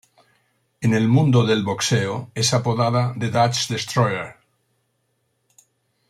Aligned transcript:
En 0.87 0.95
el 0.95 1.07
mundo 1.07 1.45
del 1.45 1.61
boxeo, 1.63 2.31
es 2.33 2.55
apodada 2.55 3.13
"The 3.19 3.29
Dutch 3.29 3.67
Destroyer". 3.67 4.35